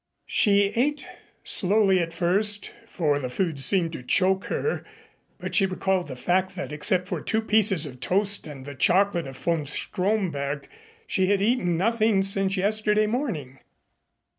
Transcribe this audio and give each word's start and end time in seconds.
She 0.25 0.71
ate, 0.75 1.05
slowly 1.43 1.99
at 1.99 2.11
first, 2.11 2.73
for 2.87 3.19
the 3.19 3.29
food 3.29 3.59
seemed 3.59 3.93
to 3.93 4.01
choke 4.01 4.45
her, 4.45 4.83
but 5.37 5.53
she 5.53 5.67
recalled 5.67 6.07
the 6.07 6.15
fact 6.15 6.55
that 6.55 6.71
except 6.71 7.07
for 7.07 7.21
two 7.21 7.39
pieces 7.39 7.85
of 7.85 7.99
toast 7.99 8.47
and 8.47 8.65
the 8.65 8.73
chocolate 8.73 9.27
of 9.27 9.37
von 9.37 9.67
Stromberg 9.67 10.67
she 11.05 11.27
had 11.27 11.39
eaten 11.39 11.77
nothing 11.77 12.23
since 12.23 12.57
yesterday 12.57 13.05
morning. 13.05 13.59